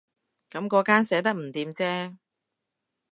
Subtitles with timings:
[0.49, 2.17] 噉嗰間寫得唔掂啫